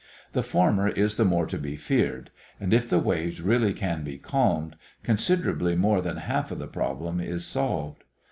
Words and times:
The 0.33 0.41
former 0.41 0.87
is 0.87 1.15
the 1.17 1.25
more 1.25 1.45
to 1.45 1.59
be 1.59 1.75
feared; 1.75 2.31
and 2.59 2.73
if 2.73 2.89
the 2.89 2.97
waves 2.97 3.39
really 3.39 3.71
can 3.71 4.03
be 4.03 4.17
calmed, 4.17 4.75
considerably 5.03 5.75
more 5.75 6.01
than 6.01 6.17
half 6.17 6.49
the 6.49 6.65
problem 6.65 7.19
is 7.21 7.45
solved. 7.45 8.03